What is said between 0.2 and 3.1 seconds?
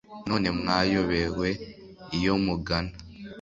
none mwayobewe iyo mugana